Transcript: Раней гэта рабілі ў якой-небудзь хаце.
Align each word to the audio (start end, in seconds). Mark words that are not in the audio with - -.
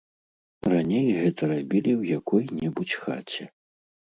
Раней 0.73 1.11
гэта 1.19 1.49
рабілі 1.53 1.91
ў 2.01 2.17
якой-небудзь 2.19 2.99
хаце. 3.03 3.43